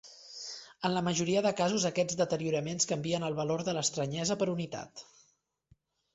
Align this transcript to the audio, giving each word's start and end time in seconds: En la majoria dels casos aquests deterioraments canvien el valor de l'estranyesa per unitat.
En 0.87 0.91
la 0.93 1.03
majoria 1.07 1.43
dels 1.45 1.57
casos 1.59 1.85
aquests 1.89 2.17
deterioraments 2.21 2.89
canvien 2.93 3.27
el 3.29 3.37
valor 3.41 3.65
de 3.69 3.77
l'estranyesa 3.79 4.41
per 4.43 4.51
unitat. 4.57 5.07